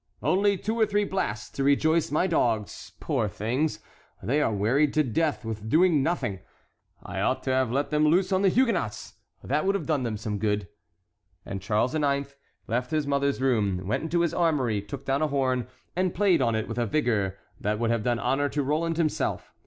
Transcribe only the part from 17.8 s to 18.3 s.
have done